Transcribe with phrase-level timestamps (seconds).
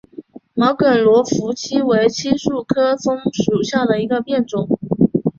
[0.55, 4.67] 毛梗罗浮槭为槭树科枫属下的一个变种。